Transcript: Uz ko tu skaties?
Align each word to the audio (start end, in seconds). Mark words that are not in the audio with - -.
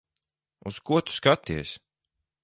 Uz 0.69 0.77
ko 0.87 0.95
tu 1.09 1.13
skaties? 1.17 1.69